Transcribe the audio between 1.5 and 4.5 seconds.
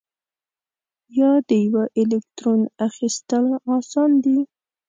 یوه الکترون اخیستل آسان دي؟